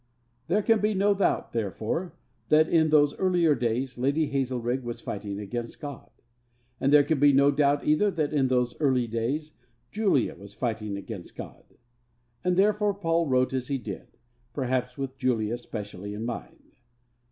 [0.47, 2.15] There can be no doubt, therefore,
[2.49, 6.09] that, in those earlier days, Lady Hazelrigg was fighting against God.
[6.79, 9.57] And there can be no doubt, either, that, in those early days,
[9.91, 11.65] Julia was fighting against God.
[12.43, 14.07] And therefore Paul wrote as he did,
[14.53, 16.77] perhaps with Julia specially in mind.